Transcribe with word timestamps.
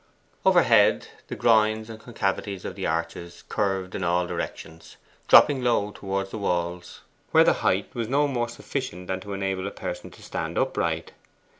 Overhead 0.47 1.09
the 1.27 1.35
groins 1.35 1.87
and 1.87 1.99
concavities 1.99 2.65
of 2.65 2.73
the 2.73 2.87
arches 2.87 3.43
curved 3.49 3.93
in 3.93 4.03
all 4.03 4.25
directions, 4.25 4.97
dropping 5.27 5.63
low 5.63 5.91
towards 5.91 6.31
the 6.31 6.39
walls, 6.39 7.01
where 7.29 7.43
the 7.43 7.53
height 7.61 7.93
was 7.93 8.07
no 8.07 8.27
more 8.27 8.47
than 8.47 8.55
sufficient 8.55 9.21
to 9.21 9.33
enable 9.33 9.67
a 9.67 9.69
person 9.69 10.09
to 10.09 10.23
stand 10.23 10.57
upright. 10.57 11.11